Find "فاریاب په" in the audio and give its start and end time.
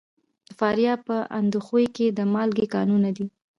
0.59-1.17